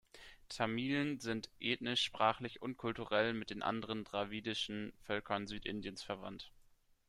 [0.49, 6.51] Tamilen sind ethnisch, sprachlich und kulturell mit den anderen dravidischen Völkern Südindiens verwandt.